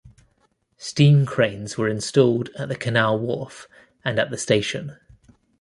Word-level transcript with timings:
Steam 0.77 1.27
cranes 1.27 1.77
were 1.77 1.87
installed 1.87 2.49
at 2.57 2.69
the 2.69 2.75
canal 2.75 3.19
wharf 3.19 3.67
and 4.03 4.17
at 4.17 4.31
the 4.31 4.37
station. 4.39 4.97